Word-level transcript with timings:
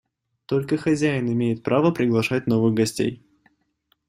Только 0.47 0.77
хозяин 0.77 1.31
имеет 1.31 1.61
право 1.61 1.91
приглашать 1.91 2.47
новых 2.47 2.73
гостей. 2.73 3.23